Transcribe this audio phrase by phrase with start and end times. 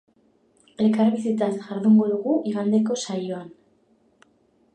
[0.85, 3.49] Elkarbizitzaz jardungo dugu igandeko saioan.